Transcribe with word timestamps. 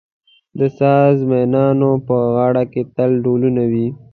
د 0.59 0.61
ساز 0.77 1.17
مېنانو 1.29 1.91
په 2.07 2.15
غاړه 2.33 2.63
کې 2.71 2.81
تل 2.95 3.11
ډهلونه 3.23 3.63
وي. 3.71 3.87